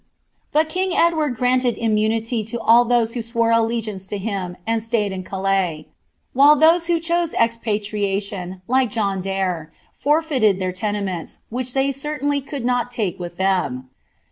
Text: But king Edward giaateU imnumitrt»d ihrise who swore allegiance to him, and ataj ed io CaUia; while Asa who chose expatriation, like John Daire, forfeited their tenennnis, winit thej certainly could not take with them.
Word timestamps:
But 0.51 0.67
king 0.67 0.95
Edward 0.97 1.37
giaateU 1.37 1.79
imnumitrt»d 1.79 2.57
ihrise 2.57 3.13
who 3.13 3.21
swore 3.21 3.51
allegiance 3.51 4.07
to 4.07 4.17
him, 4.17 4.57
and 4.65 4.81
ataj 4.81 4.95
ed 5.11 5.13
io 5.13 5.19
CaUia; 5.19 5.85
while 6.33 6.63
Asa 6.63 6.91
who 6.93 6.99
chose 6.99 7.35
expatriation, 7.35 8.63
like 8.67 8.89
John 8.89 9.21
Daire, 9.21 9.71
forfeited 9.93 10.57
their 10.57 10.73
tenennnis, 10.73 11.37
winit 11.53 11.75
thej 11.75 11.93
certainly 11.93 12.41
could 12.41 12.65
not 12.65 12.89
take 12.89 13.19
with 13.19 13.37
them. 13.37 13.91